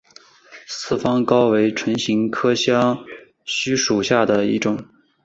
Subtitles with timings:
[0.65, 3.05] 四方蒿为唇形科香
[3.45, 4.83] 薷属下的一个种。